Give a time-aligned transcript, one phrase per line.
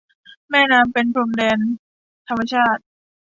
[0.49, 1.59] แม่น้ำเป็นพรมแดน
[2.27, 2.81] ธรรมชาติ